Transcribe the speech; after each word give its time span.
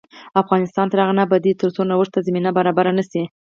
افغانستان 0.41 0.85
تر 0.89 0.97
هغو 1.01 1.17
نه 1.17 1.23
ابادیږي، 1.25 1.59
ترڅو 1.61 1.81
نوښت 1.89 2.11
ته 2.13 2.19
زمینه 2.27 2.49
برابره 2.57 2.91
نشي. 2.97 3.23